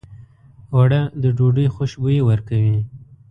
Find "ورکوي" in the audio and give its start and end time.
2.29-2.79